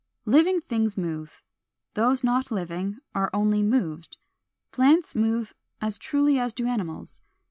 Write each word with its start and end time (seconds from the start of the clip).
459. 0.25 0.39
Living 0.43 0.61
things 0.67 0.97
move; 0.97 1.43
those 1.93 2.23
not 2.23 2.49
living 2.49 2.97
are 3.13 3.29
only 3.35 3.61
moved. 3.61 4.17
Plants 4.71 5.13
move 5.13 5.53
as 5.79 5.99
truly 5.99 6.39
as 6.39 6.55
do 6.55 6.65
animals. 6.65 7.21